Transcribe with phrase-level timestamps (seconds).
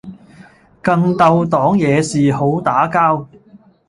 [0.81, 3.27] 更鬥黨惹事好打交